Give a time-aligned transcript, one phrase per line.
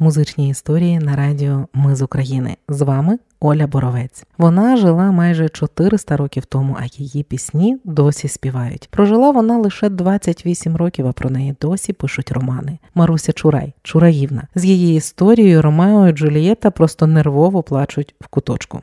[0.00, 2.56] Музичні історії на радіо Ми з України.
[2.68, 4.24] З вами Оля Боровець.
[4.38, 8.88] Вона жила майже 400 років тому, а її пісні досі співають.
[8.90, 12.78] Прожила вона лише 28 років, а про неї досі пишуть романи.
[12.94, 14.42] Маруся Чурай, Чураївна.
[14.54, 18.82] З її історією Ромео і Джулієта просто нервово плачуть в куточку.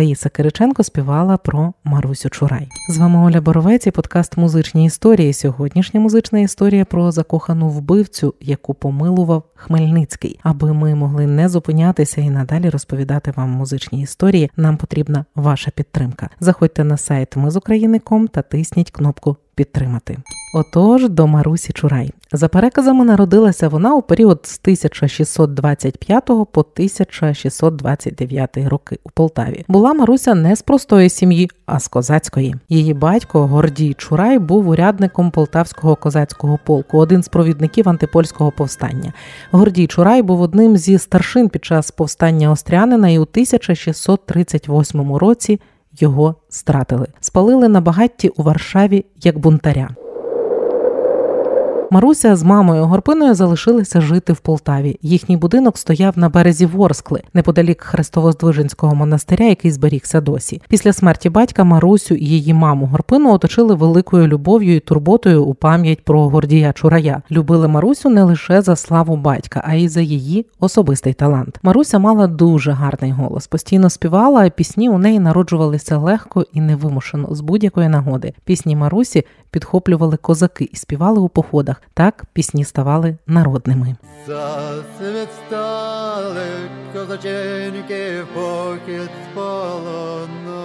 [0.00, 2.68] Це Раїса Кириченко співала про Марусю Чурай.
[2.88, 5.32] З вами Оля Боровець і подкаст Музичні історії.
[5.32, 10.40] Сьогоднішня музична історія про закохану вбивцю, яку помилував Хмельницький.
[10.42, 14.50] Аби ми могли не зупинятися і надалі розповідати вам музичні історії.
[14.56, 16.28] Нам потрібна ваша підтримка.
[16.40, 20.18] Заходьте на сайт Ми з України.ком та тисніть кнопку підтримати.
[20.54, 22.12] Отож, до Марусі Чурай.
[22.32, 29.64] За переказами народилася вона у період з 1625 по 1629 роки у Полтаві.
[29.68, 32.54] Була Маруся не з простої сім'ї, а з козацької.
[32.68, 39.12] Її батько Гордій Чурай був урядником полтавського козацького полку, один з провідників антипольського повстання.
[39.50, 45.60] Гордій Чурай був одним зі старшин під час повстання Острянина і у 1638 році
[45.98, 47.06] його стратили.
[47.20, 49.88] Спалили на багатті у Варшаві як бунтаря.
[51.92, 54.98] Маруся з мамою Горпиною залишилися жити в Полтаві.
[55.02, 60.62] Їхній будинок стояв на березі Ворскли, неподалік Хрестово-Здвиженського монастиря, який зберігся досі.
[60.68, 66.04] Після смерті батька Марусю і її маму Горпину оточили великою любов'ю і турботою у пам'ять
[66.04, 67.22] про Гордія Чурая.
[67.30, 71.58] Любили Марусю не лише за славу батька, а й за її особистий талант.
[71.62, 77.34] Маруся мала дуже гарний голос, постійно співала, а пісні у неї народжувалися легко і невимушено
[77.34, 78.32] з будь-якої нагоди.
[78.44, 81.79] Пісні Марусі підхоплювали козаки і співали у походах.
[81.94, 83.96] Так пісні ставали народними.
[85.46, 86.46] Стали
[86.92, 90.60] козаченьки похід з.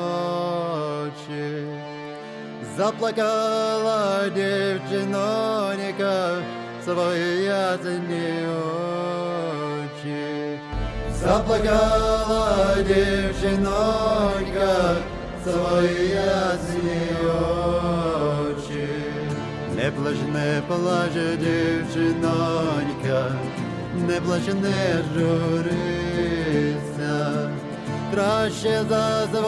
[2.77, 6.37] Заплакала дівчиноніка
[6.85, 8.33] свої ясні
[10.05, 10.59] очі.
[11.21, 14.95] Заплакала дівчинонька
[15.43, 17.84] свої ясні очі.
[20.05, 23.21] Плач, не плач, дівчинонька,
[24.07, 26.29] не плач, не журися,
[28.13, 29.41] краще зазвомило,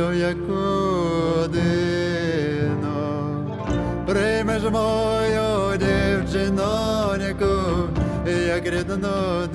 [0.01, 1.61] що як годину
[4.05, 7.53] приймеш мою дівчиноньку,
[8.47, 9.47] як рідну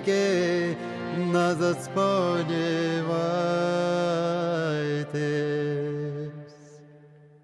[0.00, 0.76] тільки
[1.32, 3.08] на засподівайтесь.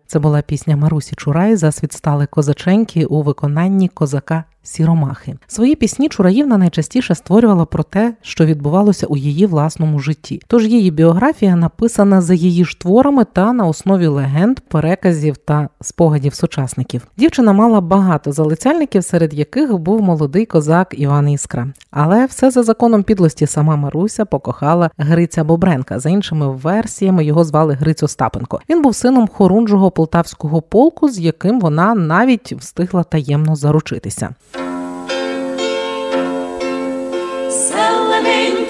[0.07, 5.35] Це була пісня Марусі Чурай за свідстали козаченьки у виконанні козака Сіромахи.
[5.47, 10.43] Свої пісні Чураївна найчастіше створювала про те, що відбувалося у її власному житті.
[10.47, 16.35] Тож її біографія написана за її ж творами та на основі легенд, переказів та спогадів
[16.35, 17.07] сучасників.
[17.17, 21.69] Дівчина мала багато залицяльників, серед яких був молодий козак Іван Іскра.
[21.91, 25.99] Але все за законом підлості сама Маруся покохала Гриця Бобренка.
[25.99, 28.61] За іншими версіями його звали Гриць Остапенко.
[28.71, 34.35] Він був сином хорунжого полтавського полку, з яким вона навіть встигла таємно заручитися.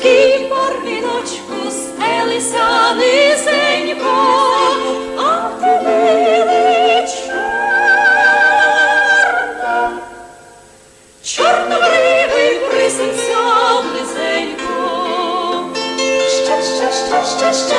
[0.04, 4.14] Зелененький барвіночку стелися низенько,
[5.18, 8.30] а ти милий чорна,
[11.24, 14.74] чорнобривий присинця близенько.
[16.28, 17.78] Ще, ще, ще, ще, ще,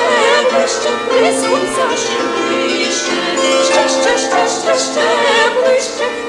[0.52, 3.18] ближче присунься ще ближче.
[3.66, 5.06] Ще, ще, ще, ще, ще, ще
[5.54, 6.26] ближче.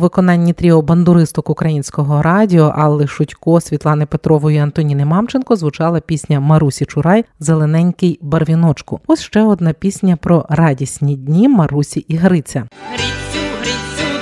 [0.00, 7.24] Виконанні тріо бандуристок українського радіо Алли Шутько, Світлани Петрової Антоніни Мамченко звучала пісня Марусі Чурай
[7.40, 9.00] Зелененький барвіночку.
[9.06, 12.68] Ось ще одна пісня про радісні дні Марусі і Гриця.
[12.92, 13.46] Грицю,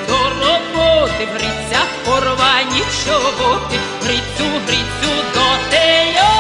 [0.09, 6.31] до роботи, Гриця, порвані чоботи, Грицю, Грицю, до теля.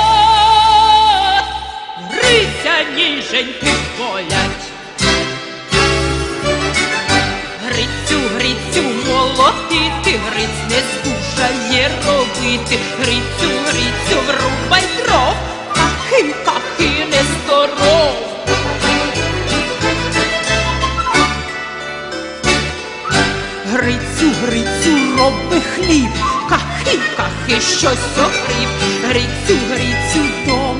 [2.10, 3.87] Гриця, ніженьки
[11.38, 15.34] здужає робити, Грицю, Грицю, врубай дров,
[15.74, 18.14] пахи, пахи, не здоров.
[23.72, 26.10] Грицю, Грицю, роби хліб,
[26.48, 28.68] кахи, кахи, щось охріп,
[29.04, 30.74] Грицю, Грицю, до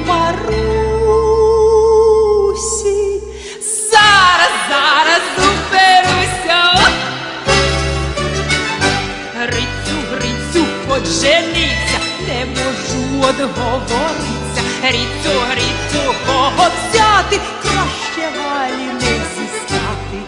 [13.19, 14.63] можу одговоритися.
[14.83, 20.19] Грицю, Грицю, кого взяти, краще Галі не зістати.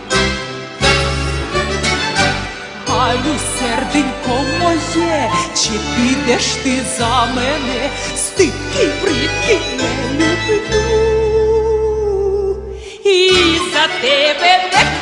[2.87, 11.27] Галю, серденько моє, чи підеш ти за мене, стики бридки не люблю,
[13.05, 13.33] і
[13.73, 15.00] за тебе не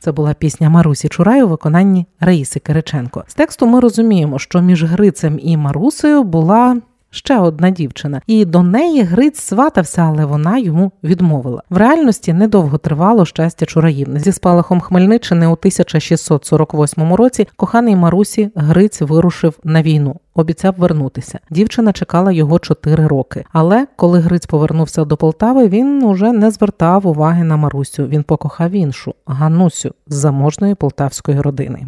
[0.00, 3.24] Це була пісня Марусі Чурай у виконанні Раїси Кириченко.
[3.26, 6.76] З тексту ми розуміємо, що між Грицем і Марусею була.
[7.12, 11.62] Ще одна дівчина, і до неї Гриць сватався, але вона йому відмовила.
[11.70, 14.20] В реальності недовго тривало щастя Чураївни.
[14.20, 20.16] Зі спалахом Хмельниччини у 1648 році коханий Марусі Гриць вирушив на війну.
[20.34, 21.38] Обіцяв вернутися.
[21.50, 23.44] Дівчина чекала його чотири роки.
[23.52, 28.06] Але коли Гриць повернувся до Полтави, він уже не звертав уваги на Марусю.
[28.06, 31.86] Він покохав іншу Ганусю з заможної полтавської родини.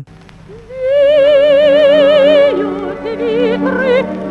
[3.04, 4.21] Вітри,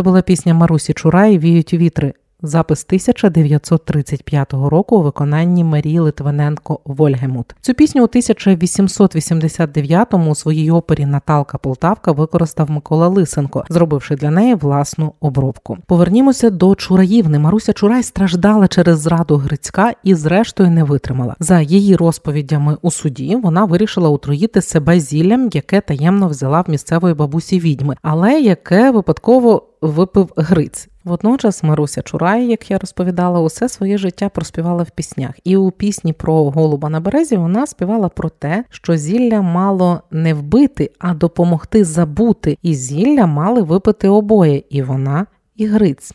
[0.00, 2.14] Це була пісня Марусі Чурай Віють вітри.
[2.42, 7.54] Запис 1935 року у виконанні Марії Литвиненко Вольгемут.
[7.60, 14.54] Цю пісню у 1889-му у своїй опері Наталка Полтавка використав Микола Лисенко, зробивши для неї
[14.54, 15.78] власну обробку.
[15.86, 17.38] Повернімося до Чураївни.
[17.38, 21.36] Маруся Чурай страждала через зраду Грицька і, зрештою, не витримала.
[21.40, 27.14] За її розповідями у суді вона вирішила утруїти себе зіллям, яке таємно взяла в місцевої
[27.14, 30.88] бабусі відьми, але яке випадково випив Гриць.
[31.04, 36.12] Водночас Маруся Чурай, як я розповідала, усе своє життя проспівала в піснях, і у пісні
[36.12, 41.84] про голуба на березі вона співала про те, що зілля мало не вбити, а допомогти
[41.84, 46.14] забути, і зілля мали випити обоє, і вона, і Гриць.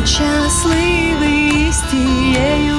[0.00, 2.76] Будь щасливий з тією,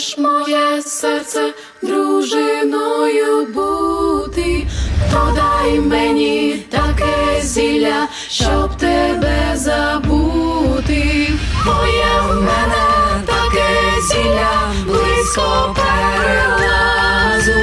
[0.00, 4.66] Хочеш моє серце дружиною бути,
[5.12, 11.28] то дай мені таке зілля, щоб тебе забути.
[11.66, 12.86] Бо є в мене
[13.26, 17.60] таке зілля близько перелазу,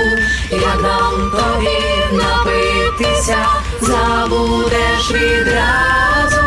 [0.51, 3.45] як дам тобі напитися,
[3.81, 6.46] забудеш відразу.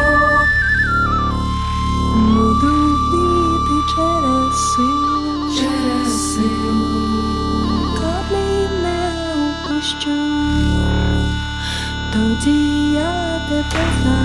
[13.60, 14.19] Я тебе забуду,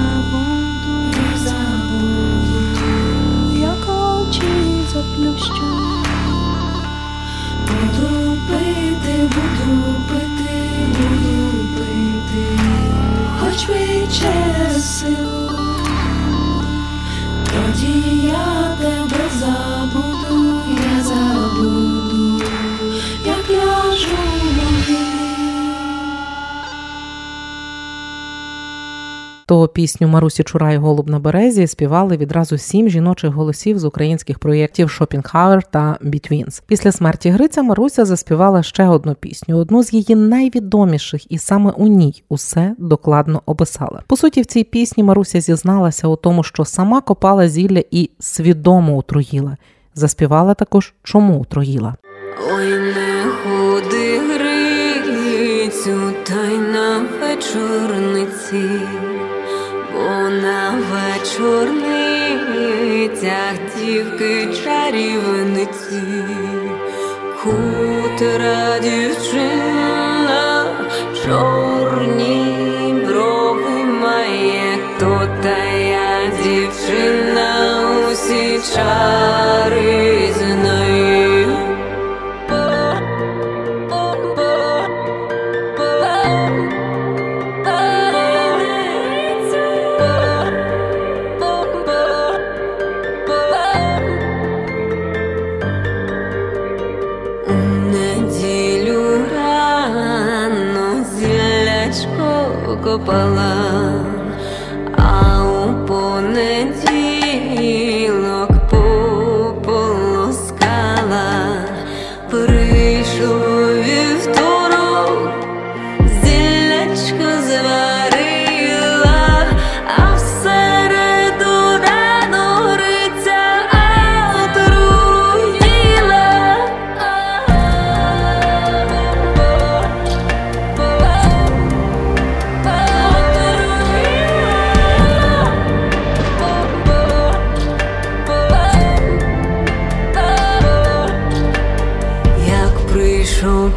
[29.47, 34.89] То пісню Марусі Чурай Голуб на березі співали відразу сім жіночих голосів з українських проєктів
[34.89, 36.63] Шопінгхауер та Бітвінс.
[36.67, 41.87] Після смерті Гриця Маруся заспівала ще одну пісню, одну з її найвідоміших, і саме у
[41.87, 44.01] ній усе докладно описала.
[44.07, 48.97] По суті, в цій пісні Маруся зізналася у тому, що сама копала зілля і свідомо
[48.97, 49.57] отруїла.
[49.95, 51.95] Заспівала також, чому отруїла.
[52.53, 58.79] Ой, не ходи грицю, та й на вечорниці,
[59.95, 61.55] бо на вечорницях
[63.77, 66.03] дівки чарівниці,
[67.35, 70.65] хутра дівчина,
[71.25, 72.43] чорні
[73.07, 77.49] брови має, то та я дівчина,
[78.11, 80.64] усі чари знає.
[102.84, 103.53] Копала,
[104.98, 107.05] а у понеділок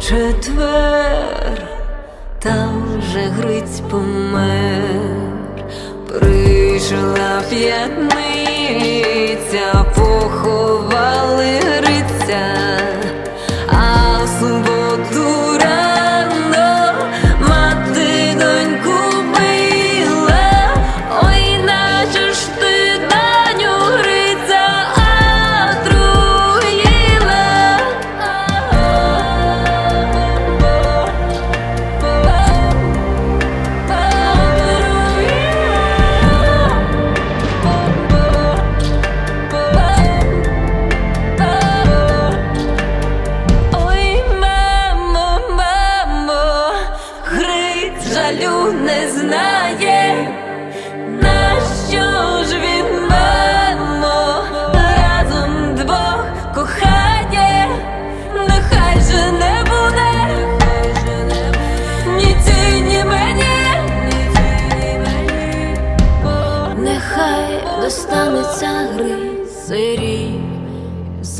[0.01, 1.67] четвер,
[2.39, 4.81] там вже Гриць помер,
[6.07, 8.38] прийшла п'ятниця,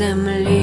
[0.00, 0.59] Emily.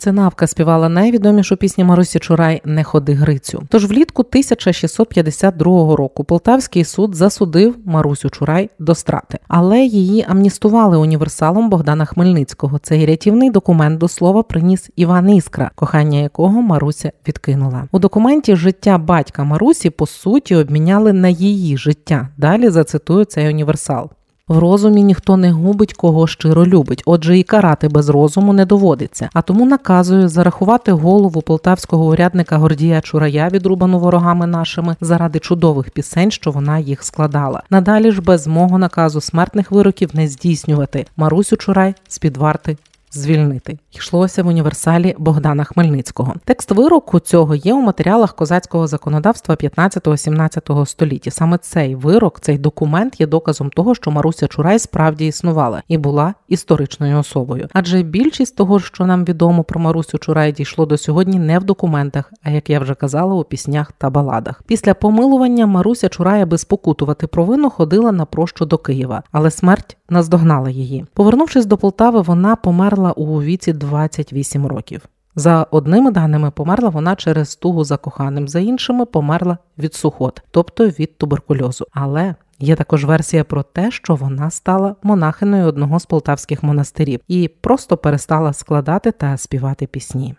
[0.00, 3.62] Це навка співала найвідомішу пісню Марусі Чурай Не ходи Грицю.
[3.68, 11.70] Тож влітку 1652 року Полтавський суд засудив Марусю Чурай до страти, але її амністували універсалом
[11.70, 12.78] Богдана Хмельницького.
[12.78, 17.88] Цей рятівний документ до слова приніс Іван Іскра, кохання якого Маруся відкинула.
[17.92, 22.28] У документі життя батька Марусі по суті обміняли на її життя.
[22.36, 24.10] Далі зацитую цей універсал.
[24.50, 29.30] В розумі ніхто не губить, кого щиро любить, отже, і карати без розуму не доводиться.
[29.32, 36.30] А тому наказую зарахувати голову полтавського урядника Гордія Чурая, відрубану ворогами нашими, заради чудових пісень,
[36.30, 37.62] що вона їх складала.
[37.70, 41.06] Надалі ж без мого наказу смертних вироків не здійснювати.
[41.16, 42.76] Марусю Чурай з під варти
[43.12, 43.78] звільнити.
[43.92, 46.34] Йшлося в універсалі Богдана Хмельницького.
[46.44, 51.30] Текст вироку цього є у матеріалах козацького законодавства 15-17 століття.
[51.30, 56.34] Саме цей вирок, цей документ є доказом того, що Маруся Чурай справді існувала і була
[56.48, 57.68] історичною особою.
[57.72, 62.32] Адже більшість того, що нам відомо про Марусю Чурай, дійшло до сьогодні не в документах,
[62.42, 64.62] а як я вже казала, у піснях та баладах.
[64.66, 70.70] Після помилування Маруся Чурай, аби спокутувати провину, ходила на прощу до Києва, але смерть наздогнала
[70.70, 71.06] її.
[71.14, 75.08] Повернувшись до Полтави, вона померла у віці 28 років.
[75.34, 80.86] За одними даними, померла вона через тугу за коханим, за іншими померла від сухот, тобто
[80.86, 81.86] від туберкульозу.
[81.92, 87.48] Але є також версія про те, що вона стала монахиною одного з полтавських монастирів і
[87.60, 90.34] просто перестала складати та співати пісні.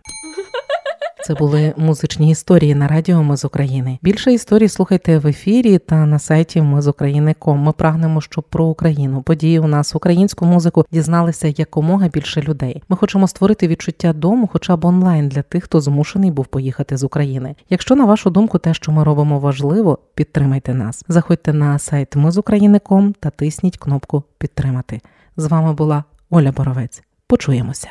[1.31, 3.99] Це були музичні історії на радіо Ми з України.
[4.01, 7.59] Більше історій слухайте в ефірі та на сайті Ми з України.ком.
[7.59, 12.83] Ми прагнемо, щоб про Україну, події у нас українську музику дізналися якомога більше людей.
[12.89, 17.03] Ми хочемо створити відчуття дому, хоча б онлайн для тих, хто змушений був поїхати з
[17.03, 17.55] України.
[17.69, 21.05] Якщо на вашу думку те, що ми робимо, важливо, підтримайте нас.
[21.07, 25.01] Заходьте на сайт Ми з України.ком та тисніть кнопку Підтримати.
[25.37, 27.03] З вами була Оля Боровець.
[27.27, 27.89] Почуємося.